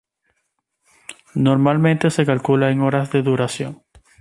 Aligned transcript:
Normalmente 1.35 2.09
se 2.09 2.25
calcula 2.25 2.71
en 2.71 2.81
horas 2.81 3.11
de 3.11 3.21
duración. 3.21 3.83